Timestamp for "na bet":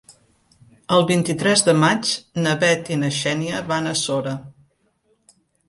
2.47-2.91